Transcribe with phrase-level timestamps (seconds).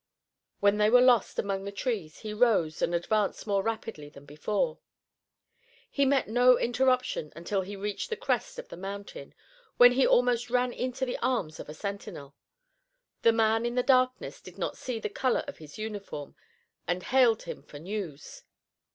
[0.61, 4.79] When they were lost among the trees he rose and advanced more rapidly than before.
[5.91, 9.35] He met no interruption until he reached the crest of the mountain,
[9.77, 12.33] when he ran almost into the arms of a sentinel.
[13.21, 16.35] The man in the darkness did not see the color of his uniform
[16.87, 18.41] and hailed him for news.